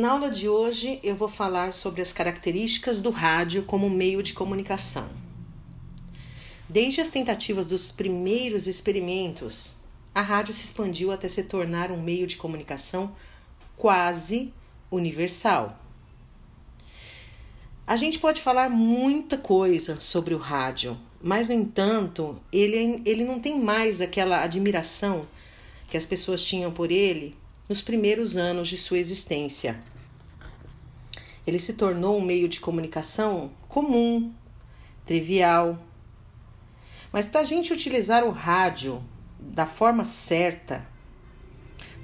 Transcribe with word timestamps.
Na 0.00 0.12
aula 0.12 0.30
de 0.30 0.48
hoje 0.48 0.98
eu 1.02 1.14
vou 1.14 1.28
falar 1.28 1.74
sobre 1.74 2.00
as 2.00 2.10
características 2.10 3.02
do 3.02 3.10
rádio 3.10 3.64
como 3.64 3.90
meio 3.90 4.22
de 4.22 4.32
comunicação. 4.32 5.10
Desde 6.66 7.02
as 7.02 7.10
tentativas 7.10 7.68
dos 7.68 7.92
primeiros 7.92 8.66
experimentos, 8.66 9.76
a 10.14 10.22
rádio 10.22 10.54
se 10.54 10.64
expandiu 10.64 11.12
até 11.12 11.28
se 11.28 11.42
tornar 11.42 11.90
um 11.90 12.00
meio 12.00 12.26
de 12.26 12.38
comunicação 12.38 13.14
quase 13.76 14.54
universal. 14.90 15.78
A 17.86 17.94
gente 17.94 18.18
pode 18.18 18.40
falar 18.40 18.70
muita 18.70 19.36
coisa 19.36 20.00
sobre 20.00 20.34
o 20.34 20.38
rádio, 20.38 20.96
mas 21.20 21.50
no 21.50 21.54
entanto, 21.54 22.40
ele, 22.50 23.02
ele 23.04 23.22
não 23.22 23.38
tem 23.38 23.60
mais 23.60 24.00
aquela 24.00 24.42
admiração 24.42 25.28
que 25.90 25.96
as 25.98 26.06
pessoas 26.06 26.42
tinham 26.42 26.72
por 26.72 26.90
ele 26.90 27.36
nos 27.68 27.82
primeiros 27.82 28.38
anos 28.38 28.66
de 28.66 28.78
sua 28.78 28.98
existência. 28.98 29.89
Ele 31.50 31.58
se 31.58 31.72
tornou 31.72 32.16
um 32.16 32.24
meio 32.24 32.48
de 32.48 32.60
comunicação 32.60 33.50
comum, 33.68 34.32
trivial. 35.04 35.80
Mas 37.12 37.26
para 37.26 37.40
a 37.40 37.44
gente 37.44 37.72
utilizar 37.72 38.22
o 38.22 38.30
rádio 38.30 39.02
da 39.36 39.66
forma 39.66 40.04
certa, 40.04 40.86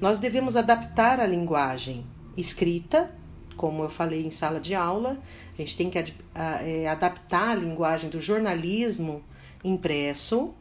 nós 0.00 0.18
devemos 0.18 0.56
adaptar 0.56 1.20
a 1.20 1.26
linguagem 1.26 2.04
escrita, 2.36 3.14
como 3.56 3.84
eu 3.84 3.88
falei 3.88 4.26
em 4.26 4.32
sala 4.32 4.58
de 4.58 4.74
aula, 4.74 5.16
a 5.54 5.56
gente 5.58 5.76
tem 5.76 5.90
que 5.90 6.12
é, 6.34 6.88
adaptar 6.88 7.50
a 7.50 7.54
linguagem 7.54 8.10
do 8.10 8.18
jornalismo 8.18 9.22
impresso, 9.62 10.52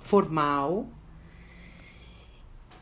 formal, 0.00 0.86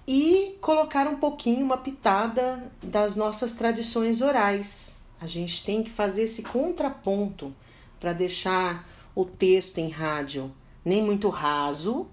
e 0.06 0.56
colocar 0.60 1.06
um 1.06 1.16
pouquinho, 1.16 1.64
uma 1.64 1.78
pitada 1.78 2.70
das 2.82 3.14
nossas 3.16 3.54
tradições 3.54 4.20
orais. 4.20 4.98
A 5.20 5.26
gente 5.26 5.64
tem 5.64 5.82
que 5.82 5.90
fazer 5.90 6.22
esse 6.22 6.42
contraponto 6.42 7.54
para 8.00 8.12
deixar 8.12 8.88
o 9.14 9.24
texto 9.24 9.78
em 9.78 9.88
rádio 9.88 10.52
nem 10.84 11.02
muito 11.02 11.28
raso 11.28 12.08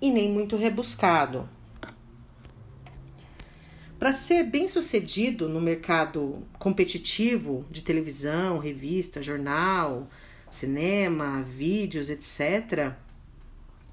e 0.00 0.10
nem 0.10 0.32
muito 0.32 0.56
rebuscado. 0.56 1.48
Para 3.98 4.12
ser 4.12 4.44
bem 4.44 4.66
sucedido 4.66 5.48
no 5.48 5.60
mercado 5.60 6.42
competitivo 6.58 7.66
de 7.70 7.82
televisão, 7.82 8.58
revista, 8.58 9.20
jornal, 9.20 10.08
cinema, 10.50 11.42
vídeos, 11.42 12.08
etc., 12.08 12.94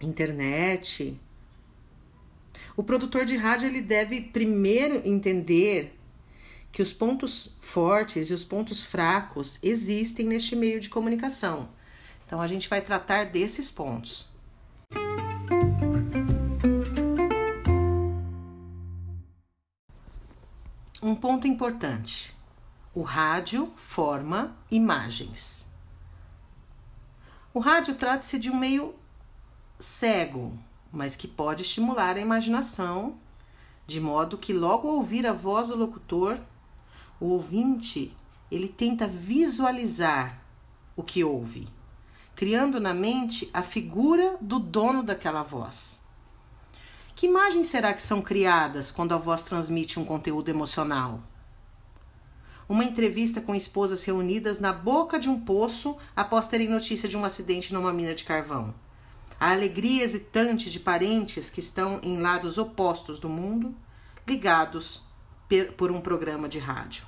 internet, 0.02 1.20
o 2.78 2.84
produtor 2.84 3.26
de 3.26 3.36
rádio 3.36 3.68
ele 3.68 3.82
deve 3.82 4.22
primeiro 4.22 5.02
entender 5.04 6.00
que 6.72 6.80
os 6.80 6.94
pontos 6.94 7.58
fortes 7.60 8.30
e 8.30 8.34
os 8.36 8.44
pontos 8.44 8.84
fracos 8.84 9.58
existem 9.64 10.28
neste 10.28 10.56
meio 10.56 10.80
de 10.80 10.88
comunicação. 10.88 11.70
Então 12.24 12.40
a 12.40 12.46
gente 12.46 12.70
vai 12.70 12.80
tratar 12.80 13.32
desses 13.32 13.72
pontos. 13.72 14.30
Um 21.02 21.16
ponto 21.16 21.48
importante: 21.48 22.36
o 22.94 23.02
rádio 23.02 23.74
forma 23.76 24.56
imagens. 24.70 25.68
O 27.52 27.60
rádio 27.60 27.96
trata-se 27.96 28.38
de 28.38 28.52
um 28.52 28.56
meio 28.56 28.94
cego, 29.80 30.56
mas 30.92 31.16
que 31.16 31.28
pode 31.28 31.64
estimular 31.64 32.16
a 32.16 32.22
imaginação, 32.22 33.18
de 33.86 34.00
modo 34.00 34.38
que 34.38 34.54
logo 34.54 34.88
ao 34.88 34.96
ouvir 34.96 35.26
a 35.26 35.34
voz 35.34 35.70
do 35.70 35.76
locutor, 35.76 36.40
o 37.20 37.28
ouvinte 37.28 38.16
ele 38.52 38.68
tenta 38.68 39.08
visualizar 39.08 40.42
o 40.96 41.04
que 41.04 41.24
ouve, 41.24 41.68
criando 42.36 42.80
na 42.80 42.94
mente 42.94 43.50
a 43.54 43.62
figura 43.62 44.38
do 44.40 44.60
dono 44.60 45.04
daquela 45.04 45.44
voz. 45.44 46.06
Que 47.16 47.26
imagens 47.26 47.68
será 47.68 47.94
que 47.94 48.02
são 48.02 48.22
criadas 48.22 48.92
quando 48.92 49.14
a 49.14 49.18
voz 49.18 49.42
transmite 49.42 50.00
um 50.00 50.06
conteúdo 50.06 50.50
emocional? 50.50 51.22
Uma 52.70 52.84
entrevista 52.84 53.42
com 53.42 53.56
esposas 53.56 54.04
reunidas 54.04 54.60
na 54.60 54.72
boca 54.72 55.18
de 55.18 55.30
um 55.30 55.40
poço 55.40 55.98
após 56.16 56.48
terem 56.48 56.68
notícia 56.68 57.08
de 57.10 57.18
um 57.18 57.26
acidente 57.26 57.74
numa 57.74 57.94
mina 57.94 58.14
de 58.14 58.24
carvão 58.24 58.74
a 59.40 59.52
alegria 59.52 60.04
hesitante 60.04 60.70
de 60.70 60.80
parentes 60.80 61.50
que 61.50 61.60
estão 61.60 62.00
em 62.02 62.20
lados 62.20 62.58
opostos 62.58 63.20
do 63.20 63.30
mundo, 63.30 63.76
ligados 64.28 65.04
por 65.78 65.92
um 65.92 66.02
programa 66.02 66.50
de 66.50 66.60
rádio. 66.60 67.06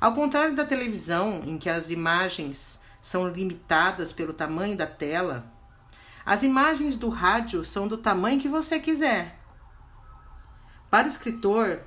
Ao 0.00 0.14
contrário 0.14 0.54
da 0.54 0.64
televisão, 0.64 1.42
em 1.44 1.58
que 1.58 1.68
as 1.68 1.90
imagens 1.90 2.82
são 3.02 3.28
limitadas 3.28 4.12
pelo 4.12 4.32
tamanho 4.32 4.76
da 4.76 4.86
tela, 4.86 5.52
as 6.24 6.42
imagens 6.42 6.96
do 6.96 7.08
rádio 7.08 7.64
são 7.64 7.86
do 7.86 7.98
tamanho 7.98 8.40
que 8.40 8.48
você 8.48 8.78
quiser. 8.78 9.38
Para 10.90 11.06
o 11.06 11.10
escritor 11.10 11.82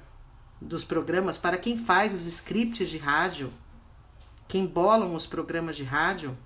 dos 0.62 0.84
programas, 0.84 1.38
para 1.38 1.58
quem 1.58 1.78
faz 1.78 2.14
os 2.14 2.26
scripts 2.26 2.88
de 2.90 2.98
rádio, 2.98 3.52
quem 4.48 4.66
bolam 4.66 5.16
os 5.16 5.26
programas 5.26 5.76
de 5.76 5.84
rádio, 5.84 6.38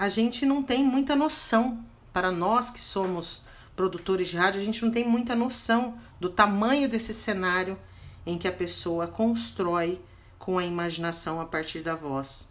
a 0.00 0.08
gente 0.08 0.46
não 0.46 0.62
tem 0.62 0.82
muita 0.82 1.14
noção, 1.14 1.84
para 2.10 2.32
nós 2.32 2.70
que 2.70 2.80
somos 2.80 3.42
produtores 3.76 4.28
de 4.28 4.36
rádio, 4.38 4.58
a 4.58 4.64
gente 4.64 4.82
não 4.82 4.90
tem 4.90 5.06
muita 5.06 5.34
noção 5.34 5.98
do 6.18 6.30
tamanho 6.30 6.88
desse 6.88 7.12
cenário 7.12 7.78
em 8.24 8.38
que 8.38 8.48
a 8.48 8.52
pessoa 8.52 9.06
constrói 9.06 10.00
com 10.38 10.58
a 10.58 10.64
imaginação 10.64 11.38
a 11.38 11.44
partir 11.44 11.80
da 11.80 11.94
voz. 11.94 12.50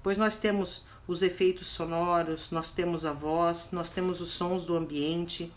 Pois 0.00 0.16
nós 0.16 0.38
temos 0.38 0.86
os 1.08 1.22
efeitos 1.22 1.66
sonoros, 1.66 2.52
nós 2.52 2.70
temos 2.70 3.04
a 3.04 3.12
voz, 3.12 3.72
nós 3.72 3.90
temos 3.90 4.20
os 4.20 4.30
sons 4.30 4.64
do 4.64 4.76
ambiente. 4.76 5.52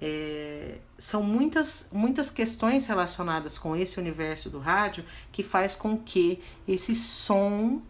É, 0.00 0.78
são 0.96 1.22
muitas, 1.22 1.90
muitas 1.92 2.30
questões 2.30 2.86
relacionadas 2.86 3.58
com 3.58 3.76
esse 3.76 4.00
universo 4.00 4.48
do 4.48 4.58
rádio 4.58 5.04
que 5.30 5.42
faz 5.42 5.76
com 5.76 5.98
que 5.98 6.40
esse 6.66 6.94
som 6.94 7.82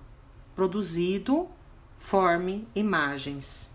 produzido 0.56 1.48
forme 1.98 2.66
imagens. 2.74 3.70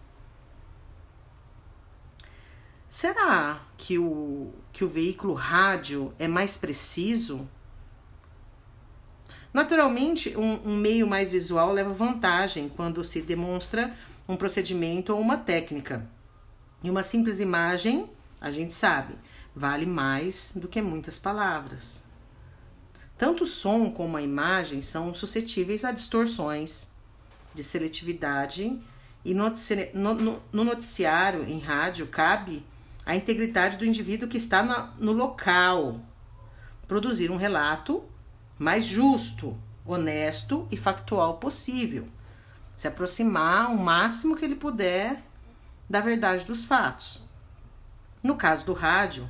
Será 2.87 3.61
que 3.77 3.97
o, 3.97 4.53
que 4.73 4.83
o 4.83 4.89
veículo 4.89 5.33
rádio 5.33 6.13
é 6.19 6.27
mais 6.27 6.57
preciso? 6.57 7.47
Naturalmente, 9.53 10.35
um, 10.37 10.69
um 10.69 10.77
meio 10.77 11.07
mais 11.07 11.31
visual 11.31 11.71
leva 11.71 11.93
vantagem 11.93 12.69
quando 12.69 13.03
se 13.03 13.21
demonstra 13.21 13.93
um 14.27 14.35
procedimento 14.35 15.13
ou 15.13 15.19
uma 15.19 15.37
técnica. 15.37 16.05
E 16.83 16.89
uma 16.89 17.03
simples 17.03 17.39
imagem, 17.39 18.09
a 18.39 18.51
gente 18.51 18.73
sabe, 18.73 19.15
vale 19.55 19.85
mais 19.85 20.51
do 20.55 20.67
que 20.67 20.81
muitas 20.81 21.17
palavras. 21.17 22.03
Tanto 23.17 23.43
o 23.43 23.47
som 23.47 23.91
como 23.91 24.17
a 24.17 24.21
imagem 24.21 24.81
são 24.81 25.13
suscetíveis 25.13 25.85
a 25.85 25.91
distorções 25.91 26.90
de 27.53 27.63
seletividade. 27.63 28.81
E 29.23 29.33
no, 29.33 29.53
no, 29.93 30.41
no 30.51 30.63
noticiário 30.63 31.43
em 31.43 31.59
rádio 31.59 32.07
cabe 32.07 32.65
a 33.05 33.15
integridade 33.15 33.77
do 33.77 33.85
indivíduo 33.85 34.29
que 34.29 34.37
está 34.37 34.93
no 34.97 35.11
local. 35.11 35.99
Produzir 36.87 37.31
um 37.31 37.37
relato 37.37 38.03
mais 38.57 38.85
justo, 38.85 39.57
honesto 39.85 40.67
e 40.71 40.77
factual 40.77 41.37
possível, 41.37 42.07
se 42.75 42.87
aproximar 42.87 43.71
o 43.71 43.77
máximo 43.77 44.35
que 44.35 44.45
ele 44.45 44.55
puder 44.55 45.23
da 45.89 45.99
verdade 45.99 46.45
dos 46.45 46.63
fatos. 46.63 47.23
No 48.21 48.35
caso 48.35 48.65
do 48.65 48.73
rádio, 48.73 49.27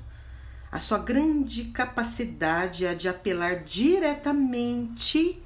a 0.72 0.80
sua 0.80 0.98
grande 0.98 1.66
capacidade 1.66 2.86
é 2.86 2.94
de 2.94 3.10
apelar 3.10 3.64
diretamente 3.64 5.42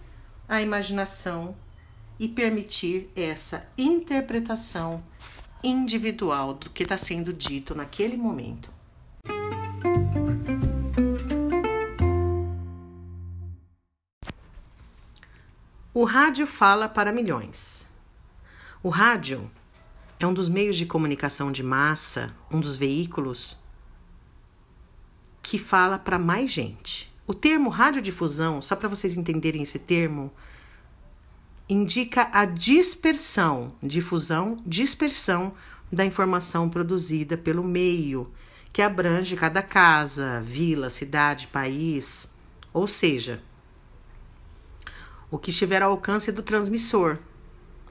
à 0.48 0.62
imaginação 0.62 1.56
e 2.20 2.28
permitir 2.28 3.10
essa 3.16 3.68
interpretação 3.78 5.04
individual 5.64 6.54
do 6.54 6.70
que 6.70 6.84
está 6.84 6.98
sendo 6.98 7.34
dito 7.34 7.74
naquele 7.74 8.16
momento. 8.16 8.70
O 15.94 16.04
rádio 16.04 16.46
fala 16.46 16.90
para 16.90 17.12
milhões. 17.14 17.90
O 18.84 18.90
rádio 18.90 19.50
é 20.20 20.28
um 20.28 20.34
dos 20.34 20.50
meios 20.50 20.76
de 20.76 20.86
comunicação 20.86 21.52
de 21.52 21.64
massa, 21.64 22.36
um 22.52 22.60
dos 22.60 22.76
veículos 22.76 23.58
que 25.42 25.58
fala 25.58 25.98
para 25.98 26.20
mais 26.20 26.52
gente. 26.52 27.14
O 27.26 27.34
termo 27.34 27.70
radiodifusão, 27.70 28.62
só 28.62 28.76
para 28.76 28.90
vocês 28.90 29.16
entenderem 29.16 29.64
esse 29.64 29.80
termo, 29.80 30.34
indica 31.68 32.30
a 32.32 32.46
dispersão, 32.46 33.74
difusão, 33.82 34.58
dispersão 34.66 35.54
da 35.92 36.06
informação 36.06 36.70
produzida 36.70 37.38
pelo 37.38 37.64
meio, 37.64 38.32
que 38.72 38.82
abrange 38.82 39.36
cada 39.36 39.62
casa, 39.62 40.42
vila, 40.42 40.90
cidade, 40.90 41.48
país, 41.48 42.32
ou 42.74 42.88
seja, 42.88 43.42
o 45.32 45.38
que 45.38 45.50
estiver 45.50 45.82
ao 45.82 45.92
alcance 45.92 46.32
do 46.32 46.44
transmissor. 46.44 47.18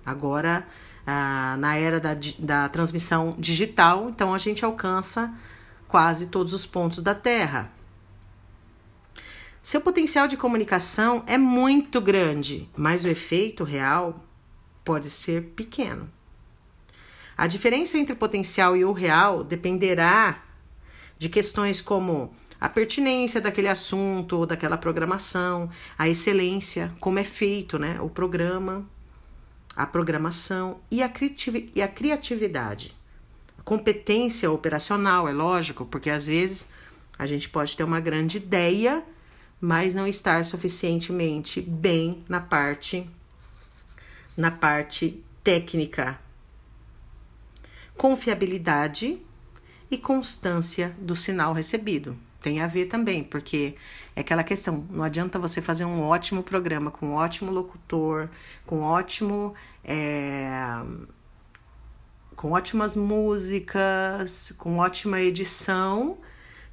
Agora, 0.04 0.66
ah, 1.06 1.56
na 1.58 1.76
era 1.76 1.98
da, 1.98 2.16
da 2.38 2.68
transmissão 2.68 3.34
digital, 3.38 4.08
então 4.08 4.34
a 4.34 4.38
gente 4.38 4.64
alcança 4.64 5.32
quase 5.88 6.26
todos 6.26 6.52
os 6.52 6.66
pontos 6.66 7.02
da 7.02 7.14
Terra. 7.14 7.70
Seu 9.64 9.80
potencial 9.80 10.28
de 10.28 10.36
comunicação 10.36 11.24
é 11.26 11.38
muito 11.38 11.98
grande, 11.98 12.68
mas 12.76 13.02
o 13.02 13.08
efeito 13.08 13.64
real 13.64 14.22
pode 14.84 15.08
ser 15.08 15.54
pequeno. 15.56 16.06
A 17.34 17.46
diferença 17.46 17.96
entre 17.96 18.12
o 18.12 18.16
potencial 18.16 18.76
e 18.76 18.84
o 18.84 18.92
real 18.92 19.42
dependerá 19.42 20.42
de 21.16 21.30
questões 21.30 21.80
como 21.80 22.34
a 22.60 22.68
pertinência 22.68 23.40
daquele 23.40 23.68
assunto 23.68 24.36
ou 24.36 24.44
daquela 24.44 24.76
programação, 24.76 25.70
a 25.96 26.10
excelência, 26.10 26.92
como 27.00 27.18
é 27.18 27.24
feito 27.24 27.78
né, 27.78 27.98
o 28.02 28.10
programa, 28.10 28.86
a 29.74 29.86
programação 29.86 30.78
e 30.90 31.02
a, 31.02 31.10
e 31.74 31.80
a 31.80 31.88
criatividade. 31.88 32.94
Competência 33.64 34.50
operacional, 34.52 35.26
é 35.26 35.32
lógico, 35.32 35.86
porque 35.86 36.10
às 36.10 36.26
vezes 36.26 36.68
a 37.18 37.24
gente 37.24 37.48
pode 37.48 37.74
ter 37.74 37.82
uma 37.82 37.98
grande 37.98 38.36
ideia, 38.36 39.02
mas 39.60 39.94
não 39.94 40.06
estar 40.06 40.44
suficientemente 40.44 41.60
bem 41.60 42.24
na 42.28 42.40
parte 42.40 43.08
na 44.36 44.50
parte 44.50 45.22
técnica. 45.42 46.18
Confiabilidade 47.96 49.20
e 49.90 49.96
constância 49.96 50.94
do 50.98 51.14
sinal 51.14 51.52
recebido. 51.52 52.16
Tem 52.40 52.60
a 52.60 52.66
ver 52.66 52.86
também, 52.86 53.22
porque 53.24 53.74
é 54.14 54.20
aquela 54.20 54.42
questão, 54.44 54.84
não 54.90 55.04
adianta 55.04 55.38
você 55.38 55.62
fazer 55.62 55.84
um 55.84 56.02
ótimo 56.02 56.42
programa 56.42 56.90
com 56.90 57.10
um 57.10 57.14
ótimo 57.14 57.50
locutor, 57.50 58.28
com 58.66 58.82
ótimo. 58.82 59.54
É, 59.82 60.58
com 62.34 62.50
ótimas 62.50 62.96
músicas, 62.96 64.52
com 64.58 64.78
ótima 64.78 65.20
edição, 65.20 66.18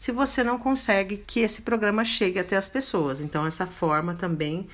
se 0.02 0.12
você 0.12 0.44
não 0.44 0.58
consegue 0.58 1.18
que 1.18 1.42
esse 1.42 1.62
programa 1.62 2.04
chegue 2.04 2.40
até 2.40 2.58
as 2.58 2.68
pessoas. 2.68 3.22
Então, 3.22 3.46
essa 3.46 3.68
forma 3.68 4.16
também 4.16 4.68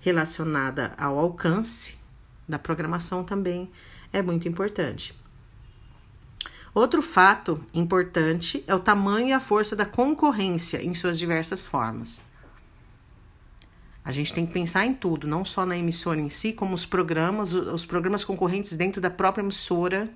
relacionada 0.00 0.92
ao 0.98 1.18
alcance 1.18 1.96
da 2.46 2.58
programação 2.58 3.24
também 3.24 3.70
é 4.12 4.20
muito 4.20 4.46
importante. 4.46 5.18
Outro 6.74 7.00
fato 7.00 7.64
importante 7.72 8.62
é 8.66 8.74
o 8.74 8.78
tamanho 8.78 9.28
e 9.28 9.32
a 9.32 9.40
força 9.40 9.74
da 9.74 9.86
concorrência 9.86 10.84
em 10.84 10.92
suas 10.92 11.18
diversas 11.18 11.66
formas. 11.66 12.22
A 14.04 14.12
gente 14.12 14.34
tem 14.34 14.44
que 14.44 14.52
pensar 14.52 14.84
em 14.84 14.92
tudo, 14.92 15.26
não 15.26 15.42
só 15.42 15.64
na 15.64 15.78
emissora 15.78 16.20
em 16.20 16.28
si, 16.28 16.52
como 16.52 16.74
os 16.74 16.84
programas, 16.84 17.54
os 17.54 17.86
programas 17.86 18.26
concorrentes 18.26 18.74
dentro 18.74 19.00
da 19.00 19.08
própria 19.08 19.42
emissora, 19.42 20.10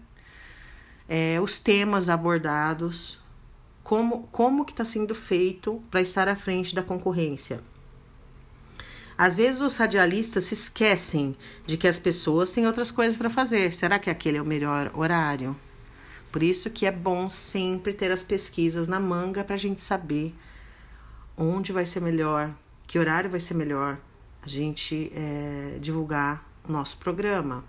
é, 1.08 1.40
os 1.40 1.58
temas 1.58 2.10
abordados, 2.10 3.24
como, 3.90 4.28
como 4.31 4.64
que 4.64 4.70
está 4.70 4.84
sendo 4.84 5.16
feito 5.16 5.82
para 5.90 6.00
estar 6.00 6.28
à 6.28 6.37
frente 6.37 6.76
da 6.76 6.81
concorrência. 6.81 7.60
Às 9.19 9.37
vezes 9.37 9.60
os 9.62 9.76
radialistas 9.76 10.44
se 10.44 10.54
esquecem 10.54 11.34
de 11.66 11.76
que 11.76 11.88
as 11.88 11.98
pessoas 11.98 12.52
têm 12.52 12.69
outras 12.69 12.92
coisas 12.92 13.16
para 13.16 13.28
fazer. 13.28 13.75
Será 13.75 13.98
que 13.98 14.08
aquele 14.08 14.38
é 14.38 14.42
o 14.42 14.46
melhor 14.46 14.92
horário? 14.94 15.56
Por 16.31 16.40
isso 16.40 16.70
que 16.70 16.87
é 16.87 16.92
bom 16.92 17.28
sempre 17.28 17.92
ter 17.92 18.12
as 18.12 18.22
pesquisas 18.22 18.87
na 18.87 19.00
manga 19.00 19.42
para 19.42 19.56
a 19.56 19.58
gente 19.58 19.82
saber 19.82 20.32
onde 21.37 21.72
vai 21.72 21.84
ser 21.84 21.98
melhor, 21.98 22.48
que 22.87 22.96
horário 22.96 23.28
vai 23.28 23.40
ser 23.40 23.54
melhor 23.54 23.98
a 24.40 24.48
gente 24.48 25.10
é, 25.12 25.78
divulgar 25.81 26.48
o 26.69 26.70
nosso 26.70 26.96
programa. 26.96 27.64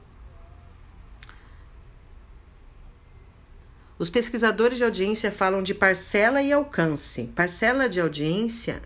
Os 4.01 4.09
pesquisadores 4.09 4.79
de 4.79 4.83
audiência 4.83 5.31
falam 5.31 5.61
de 5.61 5.75
parcela 5.75 6.41
e 6.41 6.51
alcance. 6.51 7.29
Parcela 7.35 7.87
de 7.87 8.01
audiência 8.01 8.81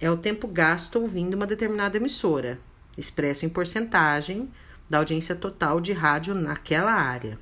é 0.00 0.10
o 0.10 0.16
tempo 0.16 0.48
gasto 0.48 0.98
ouvindo 0.98 1.34
uma 1.34 1.46
determinada 1.46 1.98
emissora, 1.98 2.58
expresso 2.96 3.44
em 3.44 3.50
porcentagem 3.50 4.48
da 4.88 4.96
audiência 4.96 5.34
total 5.34 5.82
de 5.82 5.92
rádio 5.92 6.34
naquela 6.34 6.94
área. 6.94 7.38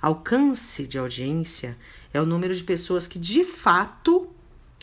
Alcance 0.00 0.86
de 0.86 0.98
audiência 0.98 1.76
é 2.12 2.20
o 2.20 2.26
número 2.26 2.54
de 2.54 2.62
pessoas 2.62 3.08
que 3.08 3.18
de 3.18 3.42
fato 3.42 4.30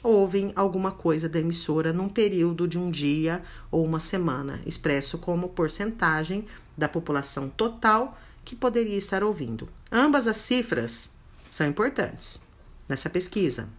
ouvem 0.03 0.51
alguma 0.53 0.91
coisa 0.91 1.29
da 1.29 1.39
emissora 1.39 1.93
num 1.93 2.09
período 2.09 2.67
de 2.67 2.77
um 2.77 2.91
dia 2.91 3.41
ou 3.71 3.85
uma 3.85 3.99
semana, 3.99 4.59
expresso 4.65 5.17
como 5.17 5.47
porcentagem 5.47 6.45
da 6.77 6.89
população 6.89 7.47
total 7.47 8.19
que 8.43 8.53
poderia 8.53 8.97
estar 8.97 9.23
ouvindo. 9.23 9.69
Ambas 9.89 10.27
as 10.27 10.35
cifras 10.35 11.20
são 11.51 11.67
importantes 11.67 12.39
nessa 12.87 13.09
pesquisa. 13.09 13.69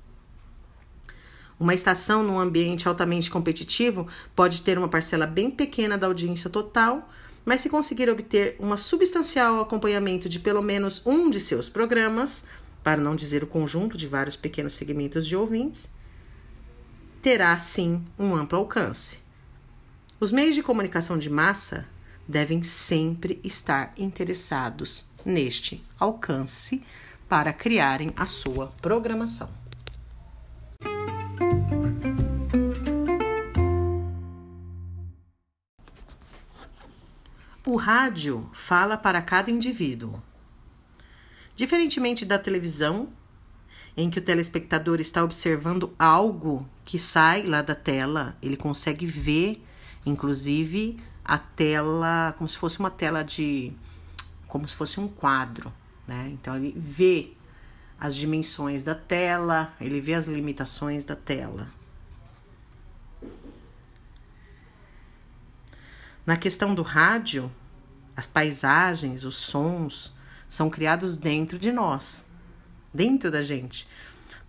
Uma 1.58 1.74
estação 1.74 2.22
num 2.22 2.38
ambiente 2.38 2.86
altamente 2.86 3.30
competitivo 3.30 4.06
pode 4.36 4.62
ter 4.62 4.76
uma 4.76 4.88
parcela 4.88 5.26
bem 5.26 5.50
pequena 5.50 5.96
da 5.96 6.06
audiência 6.06 6.50
total, 6.50 7.10
mas 7.44 7.60
se 7.60 7.70
conseguir 7.70 8.10
obter 8.10 8.56
um 8.60 8.76
substancial 8.76 9.60
acompanhamento 9.60 10.28
de 10.28 10.38
pelo 10.38 10.62
menos 10.62 11.02
um 11.06 11.30
de 11.30 11.40
seus 11.40 11.68
programas, 11.68 12.44
para 12.82 13.00
não 13.00 13.16
dizer 13.16 13.42
o 13.42 13.46
conjunto 13.46 13.96
de 13.96 14.06
vários 14.06 14.36
pequenos 14.36 14.74
segmentos 14.74 15.26
de 15.26 15.34
ouvintes, 15.34 15.88
terá 17.22 17.58
sim 17.58 18.04
um 18.18 18.34
amplo 18.34 18.58
alcance. 18.58 19.20
Os 20.20 20.30
meios 20.30 20.54
de 20.54 20.62
comunicação 20.62 21.16
de 21.16 21.30
massa 21.30 21.86
devem 22.28 22.62
sempre 22.62 23.40
estar 23.42 23.92
interessados 23.96 25.08
neste 25.24 25.84
alcance 25.98 26.84
para 27.32 27.50
criarem 27.50 28.12
a 28.14 28.26
sua 28.26 28.66
programação. 28.82 29.48
O 37.64 37.76
rádio 37.76 38.50
fala 38.52 38.98
para 38.98 39.22
cada 39.22 39.50
indivíduo. 39.50 40.22
Diferentemente 41.56 42.26
da 42.26 42.38
televisão, 42.38 43.08
em 43.96 44.10
que 44.10 44.18
o 44.18 44.22
telespectador 44.22 45.00
está 45.00 45.24
observando 45.24 45.94
algo 45.98 46.68
que 46.84 46.98
sai 46.98 47.44
lá 47.44 47.62
da 47.62 47.74
tela, 47.74 48.36
ele 48.42 48.58
consegue 48.58 49.06
ver, 49.06 49.64
inclusive, 50.04 51.02
a 51.24 51.38
tela 51.38 52.34
como 52.36 52.50
se 52.50 52.58
fosse 52.58 52.78
uma 52.78 52.90
tela 52.90 53.22
de. 53.24 53.72
como 54.46 54.68
se 54.68 54.76
fosse 54.76 55.00
um 55.00 55.08
quadro, 55.08 55.72
né? 56.06 56.30
Então 56.32 56.56
ele 56.56 56.74
vê 56.76 57.32
as 57.98 58.16
dimensões 58.16 58.82
da 58.82 58.94
tela, 58.94 59.74
ele 59.80 60.00
vê 60.00 60.14
as 60.14 60.26
limitações 60.26 61.04
da 61.04 61.14
tela. 61.14 61.68
Na 66.26 66.36
questão 66.36 66.74
do 66.74 66.82
rádio, 66.82 67.50
as 68.16 68.26
paisagens, 68.26 69.24
os 69.24 69.36
sons 69.36 70.12
são 70.48 70.68
criados 70.68 71.16
dentro 71.16 71.58
de 71.58 71.72
nós, 71.72 72.30
dentro 72.92 73.30
da 73.30 73.42
gente, 73.42 73.88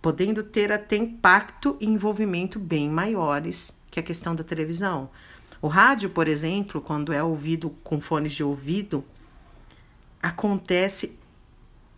podendo 0.02 0.42
ter 0.42 0.70
até 0.70 0.96
impacto 0.96 1.76
e 1.80 1.86
envolvimento 1.86 2.58
bem 2.58 2.88
maiores 2.90 3.76
que 3.90 3.98
a 3.98 4.02
questão 4.02 4.34
da 4.34 4.44
televisão. 4.44 5.10
O 5.62 5.68
rádio, 5.68 6.10
por 6.10 6.28
exemplo, 6.28 6.80
quando 6.80 7.12
é 7.12 7.22
ouvido 7.22 7.70
com 7.82 8.00
fones 8.00 8.32
de 8.32 8.44
ouvido, 8.44 9.04
acontece 10.22 11.18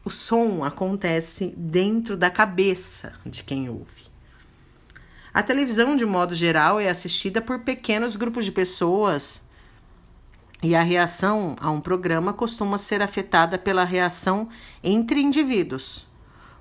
o 0.07 0.11
som 0.11 0.63
acontece 0.63 1.53
dentro 1.57 2.17
da 2.17 2.31
cabeça 2.31 3.15
de 3.27 3.43
quem 3.43 3.69
ouve. 3.69 4.07
A 5.35 5.43
televisão, 5.43 5.97
de 5.97 6.07
modo 6.07 6.33
geral, 6.33 6.79
é 6.79 6.89
assistida 6.89 7.43
por 7.43 7.65
pequenos 7.65 8.15
grupos 8.15 8.45
de 8.45 8.53
pessoas 8.53 9.45
e 10.63 10.77
a 10.77 10.83
reação 10.83 11.57
a 11.61 11.73
um 11.73 11.81
programa 11.81 12.33
costuma 12.33 12.79
ser 12.79 13.03
afetada 13.03 13.59
pela 13.59 13.83
reação 13.83 14.49
entre 14.81 15.21
indivíduos. 15.21 16.07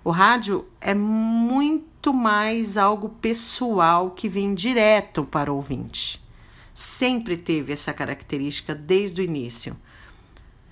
O 0.03 0.09
rádio 0.09 0.67
é 0.81 0.95
muito 0.95 2.11
mais 2.11 2.77
algo 2.77 3.09
pessoal 3.09 4.09
que 4.09 4.27
vem 4.27 4.55
direto 4.55 5.23
para 5.23 5.53
o 5.53 5.57
ouvinte. 5.57 6.19
Sempre 6.73 7.37
teve 7.37 7.73
essa 7.73 7.93
característica 7.93 8.73
desde 8.73 9.21
o 9.21 9.23
início. 9.23 9.77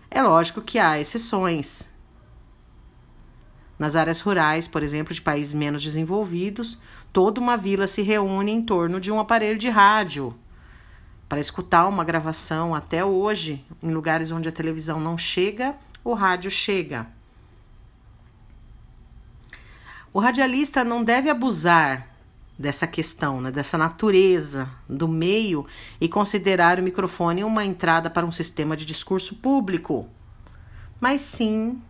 É 0.10 0.24
lógico 0.24 0.60
que 0.60 0.80
há 0.80 1.00
exceções. 1.00 1.93
Nas 3.84 3.98
áreas 3.98 4.22
rurais, 4.22 4.66
por 4.66 4.82
exemplo, 4.82 5.14
de 5.14 5.22
países 5.22 5.54
menos 5.54 5.84
desenvolvidos, 5.84 6.80
toda 7.12 7.42
uma 7.42 7.58
vila 7.58 7.86
se 7.86 8.02
reúne 8.02 8.50
em 8.50 8.62
torno 8.62 8.98
de 8.98 9.12
um 9.12 9.20
aparelho 9.20 9.60
de 9.60 9.68
rádio 9.68 10.34
para 11.28 11.42
escutar 11.42 11.86
uma 11.90 12.06
gravação 12.06 12.74
até 12.74 13.04
hoje, 13.04 13.62
em 13.84 13.92
lugares 13.92 14.32
onde 14.32 14.48
a 14.48 14.54
televisão 14.54 15.02
não 15.02 15.18
chega, 15.18 15.76
o 16.02 16.14
rádio 16.14 16.50
chega. 16.50 17.08
O 20.14 20.20
radialista 20.22 20.86
não 20.86 21.04
deve 21.04 21.30
abusar 21.30 22.08
dessa 22.58 22.88
questão, 22.88 23.42
né, 23.42 23.52
dessa 23.52 23.78
natureza 23.78 24.70
do 24.88 25.10
meio 25.10 25.68
e 26.00 26.08
considerar 26.08 26.80
o 26.80 26.84
microfone 26.84 27.44
uma 27.44 27.66
entrada 27.66 28.10
para 28.10 28.26
um 28.26 28.32
sistema 28.32 28.78
de 28.78 28.86
discurso 28.86 29.36
público, 29.36 30.08
mas 31.02 31.20
sim 31.20 31.82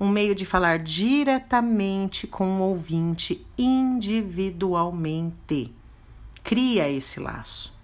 um 0.00 0.08
meio 0.08 0.34
de 0.34 0.44
falar 0.46 0.78
diretamente 0.78 2.26
com 2.26 2.58
o 2.58 2.62
ouvinte 2.62 3.46
individualmente. 3.58 5.74
Cria 6.42 6.88
esse 6.88 7.20
laço. 7.20 7.78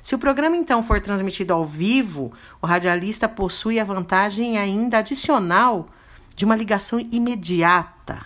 Se 0.00 0.14
o 0.14 0.18
programa 0.18 0.56
então 0.56 0.84
for 0.84 1.00
transmitido 1.00 1.52
ao 1.52 1.66
vivo, 1.66 2.32
o 2.62 2.66
radialista 2.66 3.28
possui 3.28 3.80
a 3.80 3.84
vantagem 3.84 4.56
ainda 4.56 4.98
adicional 4.98 5.88
de 6.36 6.44
uma 6.44 6.54
ligação 6.54 7.00
imediata 7.00 8.24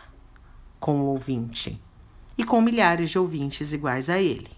com 0.78 1.00
o 1.00 1.06
ouvinte 1.06 1.80
e 2.36 2.44
com 2.44 2.60
milhares 2.60 3.08
de 3.08 3.18
ouvintes 3.18 3.72
iguais 3.72 4.10
a 4.10 4.18
ele. 4.18 4.50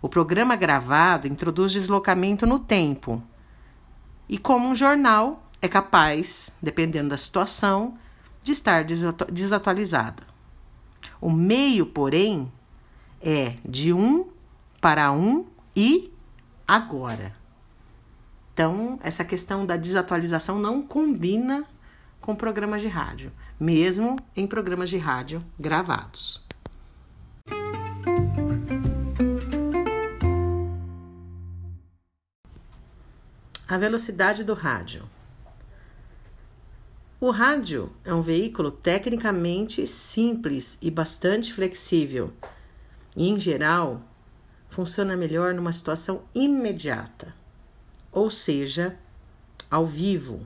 O 0.00 0.08
programa 0.08 0.54
gravado 0.54 1.26
introduz 1.26 1.72
deslocamento 1.72 2.46
no 2.46 2.60
tempo 2.60 3.20
e, 4.28 4.38
como 4.38 4.68
um 4.68 4.76
jornal, 4.76 5.42
é 5.62 5.68
capaz, 5.68 6.52
dependendo 6.60 7.10
da 7.10 7.16
situação, 7.16 7.96
de 8.42 8.50
estar 8.50 8.84
desatualizada. 9.30 10.24
O 11.20 11.30
meio, 11.30 11.86
porém, 11.86 12.50
é 13.20 13.54
de 13.64 13.92
um 13.92 14.28
para 14.80 15.12
um 15.12 15.46
e 15.76 16.12
agora. 16.66 17.32
Então, 18.52 18.98
essa 19.04 19.24
questão 19.24 19.64
da 19.64 19.76
desatualização 19.76 20.58
não 20.58 20.82
combina 20.82 21.64
com 22.20 22.34
programas 22.34 22.82
de 22.82 22.88
rádio, 22.88 23.32
mesmo 23.58 24.16
em 24.34 24.48
programas 24.48 24.90
de 24.90 24.98
rádio 24.98 25.42
gravados. 25.58 26.44
A 33.68 33.78
velocidade 33.78 34.44
do 34.44 34.52
rádio. 34.54 35.08
O 37.22 37.30
rádio 37.30 37.92
é 38.04 38.12
um 38.12 38.20
veículo 38.20 38.68
tecnicamente 38.68 39.86
simples 39.86 40.76
e 40.82 40.90
bastante 40.90 41.54
flexível. 41.54 42.32
E, 43.16 43.28
em 43.28 43.38
geral, 43.38 44.02
funciona 44.68 45.16
melhor 45.16 45.54
numa 45.54 45.70
situação 45.70 46.24
imediata, 46.34 47.32
ou 48.10 48.28
seja, 48.28 48.98
ao 49.70 49.86
vivo. 49.86 50.44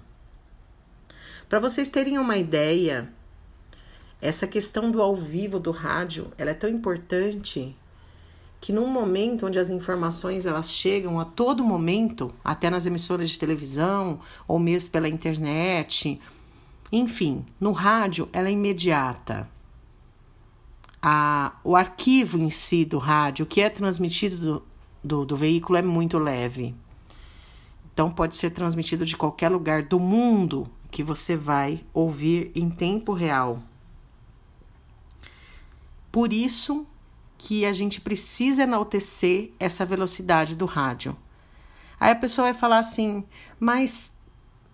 Para 1.48 1.60
vocês 1.60 1.88
terem 1.88 2.18
uma 2.18 2.36
ideia, 2.36 3.10
essa 4.20 4.46
questão 4.46 4.90
do 4.90 5.00
ao 5.00 5.16
vivo 5.16 5.58
do 5.58 5.70
rádio, 5.70 6.30
ela 6.36 6.50
é 6.50 6.54
tão 6.54 6.68
importante 6.68 7.74
que 8.60 8.70
num 8.70 8.86
momento 8.86 9.46
onde 9.46 9.58
as 9.58 9.70
informações 9.70 10.44
elas 10.44 10.70
chegam 10.70 11.18
a 11.18 11.24
todo 11.24 11.64
momento, 11.64 12.34
até 12.44 12.68
nas 12.68 12.84
emissoras 12.84 13.30
de 13.30 13.38
televisão 13.38 14.20
ou 14.46 14.58
mesmo 14.58 14.92
pela 14.92 15.08
internet, 15.08 16.20
enfim, 16.90 17.44
no 17.60 17.72
rádio 17.72 18.28
ela 18.32 18.48
é 18.48 18.52
imediata 18.52 19.48
a, 21.08 21.52
o 21.62 21.76
arquivo 21.76 22.36
em 22.36 22.50
si 22.50 22.84
do 22.84 22.98
rádio, 22.98 23.46
que 23.46 23.60
é 23.60 23.70
transmitido 23.70 24.36
do, 24.36 24.62
do, 25.04 25.24
do 25.24 25.36
veículo, 25.36 25.78
é 25.78 25.82
muito 25.82 26.18
leve. 26.18 26.74
Então, 27.92 28.10
pode 28.10 28.34
ser 28.34 28.50
transmitido 28.50 29.06
de 29.06 29.16
qualquer 29.16 29.48
lugar 29.48 29.84
do 29.84 30.00
mundo 30.00 30.68
que 30.90 31.04
você 31.04 31.36
vai 31.36 31.84
ouvir 31.94 32.50
em 32.56 32.68
tempo 32.68 33.12
real. 33.12 33.62
Por 36.10 36.32
isso 36.32 36.84
que 37.38 37.64
a 37.64 37.72
gente 37.72 38.00
precisa 38.00 38.64
enaltecer 38.64 39.52
essa 39.60 39.86
velocidade 39.86 40.56
do 40.56 40.66
rádio. 40.66 41.16
Aí 42.00 42.10
a 42.10 42.16
pessoa 42.16 42.46
vai 42.46 42.54
falar 42.54 42.78
assim, 42.78 43.24
mas 43.60 44.15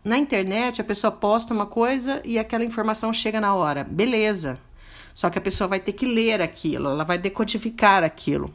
na 0.05 0.19
internet 0.19 0.81
a 0.81 0.85
pessoa 0.85 1.11
posta 1.11 1.55
uma 1.55 1.67
coisa 1.67 2.21
e 2.25 2.39
aquela 2.39 2.65
informação 2.65 3.13
chega 3.13 3.41
na 3.41 3.55
hora. 3.55 3.85
Beleza, 3.85 4.59
só 5.15 5.31
que 5.31 5.39
a 5.39 5.43
pessoa 5.43 5.69
vai 5.69 5.79
ter 5.79 5.93
que 5.93 6.07
ler 6.07 6.41
aquilo, 6.41 6.89
ela 6.89 7.05
vai 7.05 7.19
decodificar 7.19 8.03
aquilo. 8.03 8.53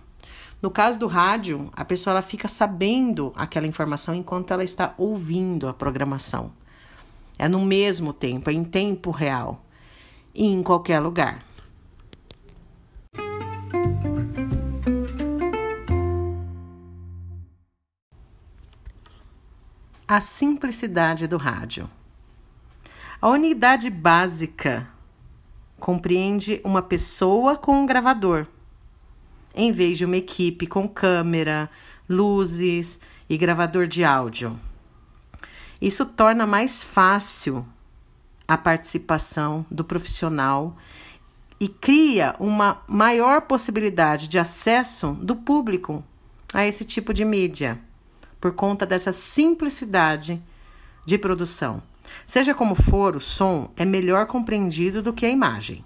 No 0.62 0.72
caso 0.72 0.98
do 0.98 1.08
rádio, 1.08 1.70
a 1.74 1.86
pessoa 1.86 2.14
ela 2.14 2.22
fica 2.22 2.48
sabendo 2.48 3.32
aquela 3.36 3.68
informação 3.68 4.16
enquanto 4.16 4.52
ela 4.52 4.64
está 4.64 4.94
ouvindo 4.98 5.68
a 5.68 5.74
programação. 5.74 6.52
É 7.38 7.48
no 7.48 7.64
mesmo 7.64 8.12
tempo, 8.12 8.50
é 8.50 8.54
em 8.54 8.64
tempo 8.64 9.12
real 9.12 9.64
e 10.34 10.48
em 10.48 10.64
qualquer 10.64 11.00
lugar. 11.00 11.47
A 20.10 20.22
simplicidade 20.22 21.28
do 21.28 21.36
rádio. 21.36 21.90
A 23.22 23.28
unidade 23.28 23.90
básica 23.90 24.88
compreende 25.82 26.62
uma 26.64 26.82
pessoa 26.82 27.58
com 27.58 27.82
um 27.82 27.86
gravador, 27.86 28.48
em 29.54 29.74
vez 29.74 29.98
de 29.98 30.06
uma 30.06 30.16
equipe 30.16 30.66
com 30.66 30.88
câmera, 30.88 31.70
luzes 32.08 33.02
e 33.30 33.38
gravador 33.38 33.86
de 33.86 34.06
áudio. 34.06 34.58
Isso 35.82 36.06
torna 36.06 36.48
mais 36.48 36.82
fácil 36.82 37.68
a 38.48 38.58
participação 38.58 39.66
do 39.70 39.84
profissional 39.84 40.78
e 41.60 41.68
cria 41.68 42.34
uma 42.40 42.82
maior 42.88 43.42
possibilidade 43.42 44.30
de 44.30 44.40
acesso 44.40 45.18
do 45.22 45.36
público 45.36 46.02
a 46.54 46.66
esse 46.66 46.86
tipo 46.86 47.14
de 47.14 47.26
mídia, 47.26 47.86
por 48.40 48.54
conta 48.54 48.86
dessa 48.86 49.12
simplicidade 49.12 50.42
de 51.06 51.18
produção. 51.18 51.82
Seja 52.26 52.54
como 52.54 52.76
for, 52.76 53.16
o 53.16 53.22
som 53.22 53.72
é 53.76 53.86
melhor 53.86 54.28
compreendido 54.28 55.02
do 55.02 55.14
que 55.14 55.26
a 55.26 55.30
imagem. 55.30 55.84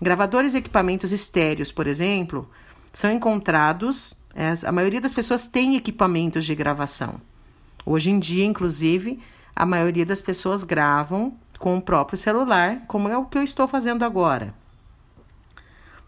Gravadores 0.00 0.54
e 0.54 0.58
equipamentos 0.58 1.12
estéreos, 1.12 1.72
por 1.72 1.86
exemplo, 1.86 2.48
são 2.92 3.10
encontrados. 3.12 4.14
É, 4.34 4.52
a 4.64 4.72
maioria 4.72 5.00
das 5.00 5.12
pessoas 5.12 5.46
tem 5.46 5.76
equipamentos 5.76 6.44
de 6.44 6.54
gravação. 6.54 7.20
Hoje 7.84 8.10
em 8.10 8.18
dia, 8.18 8.44
inclusive, 8.44 9.18
a 9.56 9.66
maioria 9.66 10.06
das 10.06 10.22
pessoas 10.22 10.62
gravam 10.62 11.36
com 11.58 11.76
o 11.76 11.82
próprio 11.82 12.16
celular, 12.16 12.82
como 12.86 13.08
é 13.08 13.16
o 13.16 13.24
que 13.24 13.38
eu 13.38 13.42
estou 13.42 13.66
fazendo 13.66 14.04
agora. 14.04 14.54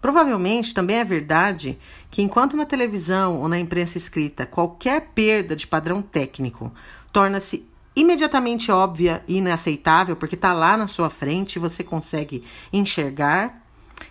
Provavelmente 0.00 0.72
também 0.72 0.96
é 0.96 1.04
verdade 1.04 1.78
que, 2.10 2.22
enquanto 2.22 2.56
na 2.56 2.64
televisão 2.64 3.40
ou 3.40 3.48
na 3.48 3.58
imprensa 3.58 3.98
escrita 3.98 4.46
qualquer 4.46 5.10
perda 5.14 5.54
de 5.54 5.66
padrão 5.66 6.00
técnico 6.00 6.72
torna-se 7.12 7.68
imediatamente 7.94 8.70
óbvia 8.70 9.22
e 9.28 9.36
inaceitável, 9.36 10.16
porque 10.16 10.34
está 10.34 10.52
lá 10.52 10.76
na 10.76 10.86
sua 10.86 11.10
frente 11.10 11.56
e 11.56 11.58
você 11.58 11.84
consegue 11.84 12.42
enxergar. 12.72 13.62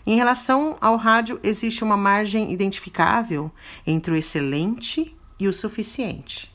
Em 0.05 0.15
relação 0.15 0.77
ao 0.79 0.95
rádio, 0.95 1.39
existe 1.41 1.83
uma 1.83 1.97
margem 1.97 2.51
identificável 2.51 3.51
entre 3.87 4.13
o 4.13 4.15
excelente 4.15 5.15
e 5.39 5.47
o 5.47 5.53
suficiente. 5.53 6.53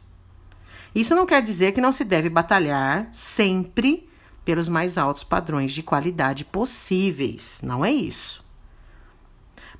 Isso 0.94 1.14
não 1.14 1.26
quer 1.26 1.42
dizer 1.42 1.72
que 1.72 1.80
não 1.80 1.90
se 1.90 2.04
deve 2.04 2.30
batalhar 2.30 3.08
sempre 3.10 4.08
pelos 4.44 4.68
mais 4.68 4.96
altos 4.96 5.24
padrões 5.24 5.72
de 5.72 5.82
qualidade 5.82 6.44
possíveis, 6.44 7.60
não 7.64 7.84
é 7.84 7.90
isso. 7.90 8.43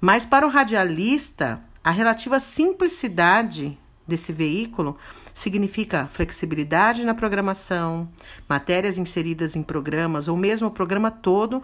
Mas 0.00 0.24
para 0.24 0.46
o 0.46 0.50
radialista, 0.50 1.60
a 1.82 1.90
relativa 1.90 2.40
simplicidade 2.40 3.78
desse 4.06 4.32
veículo 4.32 4.96
significa 5.32 6.06
flexibilidade 6.06 7.04
na 7.04 7.14
programação, 7.14 8.08
matérias 8.48 8.98
inseridas 8.98 9.56
em 9.56 9.62
programas 9.62 10.28
ou 10.28 10.36
mesmo 10.36 10.68
o 10.68 10.70
programa 10.70 11.10
todo 11.10 11.62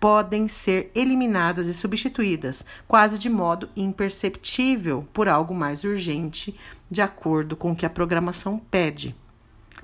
podem 0.00 0.48
ser 0.48 0.90
eliminadas 0.94 1.66
e 1.66 1.74
substituídas, 1.74 2.64
quase 2.88 3.18
de 3.18 3.28
modo 3.28 3.68
imperceptível, 3.76 5.06
por 5.12 5.28
algo 5.28 5.54
mais 5.54 5.84
urgente, 5.84 6.58
de 6.90 7.02
acordo 7.02 7.54
com 7.54 7.72
o 7.72 7.76
que 7.76 7.84
a 7.84 7.90
programação 7.90 8.58
pede. 8.58 9.14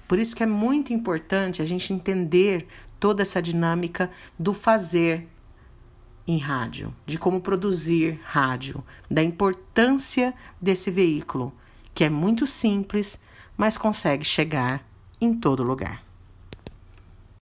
Por 0.08 0.18
isso 0.18 0.34
que 0.34 0.42
é 0.42 0.46
muito 0.46 0.94
importante 0.94 1.60
a 1.60 1.66
gente 1.66 1.92
entender 1.92 2.66
toda 2.98 3.20
essa 3.20 3.42
dinâmica 3.42 4.10
do 4.38 4.54
fazer 4.54 5.28
em 6.26 6.38
rádio, 6.38 6.94
de 7.04 7.18
como 7.18 7.40
produzir 7.40 8.20
rádio, 8.24 8.82
da 9.10 9.22
importância 9.22 10.34
desse 10.60 10.90
veículo 10.90 11.52
que 11.94 12.04
é 12.04 12.10
muito 12.10 12.46
simples, 12.46 13.18
mas 13.56 13.78
consegue 13.78 14.22
chegar 14.22 14.86
em 15.18 15.32
todo 15.32 15.62
lugar. 15.62 16.05